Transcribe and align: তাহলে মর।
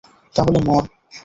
তাহলে 0.35 0.59
মর। 0.67 0.83